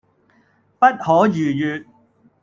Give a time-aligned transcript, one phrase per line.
[0.79, 1.85] 不可逾越